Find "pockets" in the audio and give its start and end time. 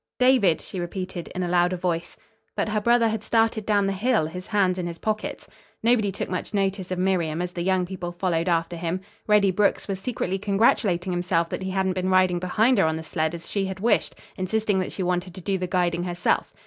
4.97-5.47